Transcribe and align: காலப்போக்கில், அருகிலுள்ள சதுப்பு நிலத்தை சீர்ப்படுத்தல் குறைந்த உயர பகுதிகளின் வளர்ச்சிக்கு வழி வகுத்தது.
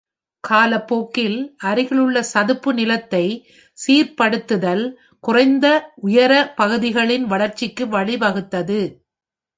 காலப்போக்கில், 0.43 1.35
அருகிலுள்ள 1.63 2.21
சதுப்பு 2.21 2.73
நிலத்தை 2.73 3.25
சீர்ப்படுத்தல் 3.77 4.83
குறைந்த 5.19 5.65
உயர 5.95 6.53
பகுதிகளின் 6.55 7.23
வளர்ச்சிக்கு 7.23 7.87
வழி 7.87 8.17
வகுத்தது. 8.17 8.81